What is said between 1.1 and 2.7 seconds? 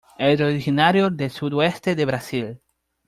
del sudoeste de Brasil.